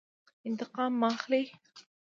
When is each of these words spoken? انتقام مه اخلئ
انتقام 0.47 0.91
مه 0.99 1.07
اخلئ 1.15 1.45